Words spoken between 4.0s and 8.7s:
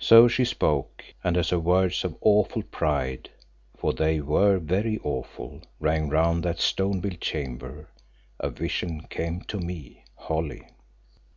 were very awful rang round that stone built chamber, a